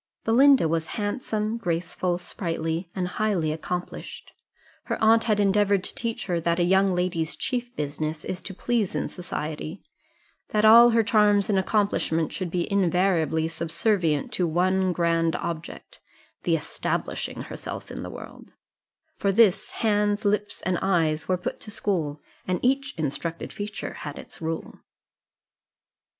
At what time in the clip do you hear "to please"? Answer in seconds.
8.41-8.95